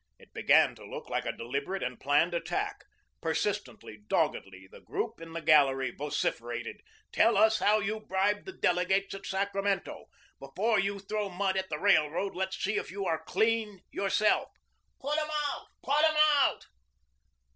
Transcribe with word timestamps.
It 0.17 0.33
began 0.33 0.73
to 0.73 0.83
look 0.83 1.11
like 1.11 1.27
a 1.27 1.31
deliberate 1.31 1.83
and 1.83 1.99
planned 1.99 2.33
attack. 2.33 2.85
Persistently, 3.21 3.99
doggedly, 4.07 4.65
the 4.67 4.81
group 4.81 5.21
in 5.21 5.33
the 5.33 5.43
gallery 5.43 5.91
vociferated: 5.91 6.81
"Tell 7.11 7.37
us 7.37 7.59
how 7.59 7.77
you 7.77 7.99
bribed 7.99 8.47
the 8.47 8.51
delegates 8.53 9.13
at 9.13 9.27
Sacramento. 9.27 10.05
Before 10.39 10.79
you 10.79 10.97
throw 10.97 11.29
mud 11.29 11.55
at 11.55 11.69
the 11.69 11.77
Railroad, 11.77 12.33
let's 12.33 12.57
see 12.57 12.77
if 12.77 12.89
you 12.89 13.05
are 13.05 13.23
clean 13.25 13.83
yourself." 13.91 14.49
"Put 14.99 15.19
'em 15.19 15.29
out, 15.51 15.67
put 15.83 16.03
'em 16.03 16.15
out." 16.17 16.65